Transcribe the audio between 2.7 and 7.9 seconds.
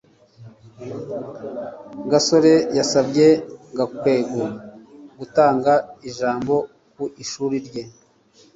yasabye gakwego gutanga ijambo ku ishuri rye